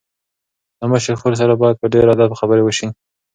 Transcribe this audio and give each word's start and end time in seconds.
له 0.79 0.85
مشرې 0.91 1.15
خور 1.19 1.33
سره 1.41 1.53
باید 1.61 1.79
په 1.81 1.87
ډېر 1.93 2.05
ادب 2.13 2.31
خبرې 2.39 2.63
وشي. 2.63 2.87